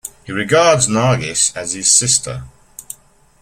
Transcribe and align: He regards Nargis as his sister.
He 0.23 0.31
regards 0.31 0.87
Nargis 0.87 1.55
as 1.55 1.73
his 1.73 1.91
sister. 1.91 2.45